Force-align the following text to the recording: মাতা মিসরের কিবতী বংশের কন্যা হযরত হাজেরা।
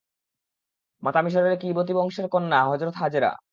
মাতা 1.03 1.19
মিসরের 1.21 1.55
কিবতী 1.57 1.93
বংশের 1.93 2.27
কন্যা 2.27 2.59
হযরত 2.69 2.95
হাজেরা। 2.95 3.31